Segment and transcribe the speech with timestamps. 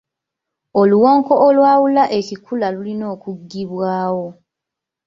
[0.81, 4.27] Oluwonko olwawula ekikula lulira okuggyibwawo.